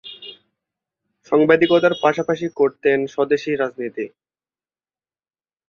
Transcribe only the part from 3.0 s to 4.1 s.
স্বদেশী রাজনীতি।